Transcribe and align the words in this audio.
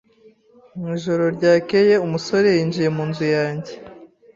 Mu 0.77 0.85
ijoro 0.97 1.23
ryakeye, 1.37 1.93
umusore 2.05 2.47
yinjiye 2.55 2.89
mu 2.95 3.03
nzu 3.09 3.25
yanjye. 3.37 3.73